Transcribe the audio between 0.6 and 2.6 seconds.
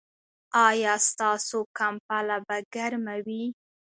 ایا ستاسو کمپله به